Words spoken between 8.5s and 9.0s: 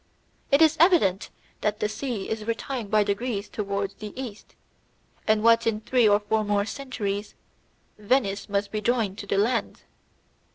be